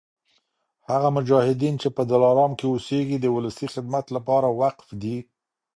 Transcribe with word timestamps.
هغه 0.89 1.09
مجاهدین 1.17 1.75
چي 1.81 1.89
په 1.95 2.01
دلارام 2.11 2.51
کي 2.59 2.65
اوسیږي 2.69 3.17
د 3.21 3.25
ولسي 3.35 3.67
خدمت 3.73 4.05
لپاره 4.15 4.47
وقف 4.61 4.87
دي 5.01 5.17